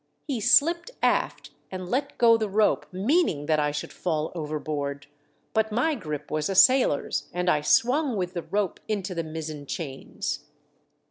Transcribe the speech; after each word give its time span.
He 0.25 0.41
slipped 0.41 0.89
aft 1.03 1.51
and 1.69 1.87
let 1.87 2.17
go 2.17 2.35
the 2.35 2.49
rope, 2.49 2.87
meaning 2.91 3.45
that 3.45 3.59
I 3.59 3.69
should 3.69 3.93
fall 3.93 4.31
overboard, 4.33 5.05
but 5.53 5.71
my 5.71 5.93
grip 5.93 6.31
was 6.31 6.49
a 6.49 6.55
sailor's, 6.55 7.27
and 7.33 7.47
I 7.47 7.61
swung 7.61 8.17
with 8.17 8.33
the 8.33 8.41
rope 8.41 8.79
into 8.87 9.13
the 9.13 9.23
mizzen 9.23 9.67
chains." 9.67 10.45